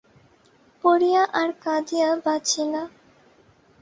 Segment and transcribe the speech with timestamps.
[0.83, 2.81] পড়িয়া আর কাঁদিয়া বাঁচি না।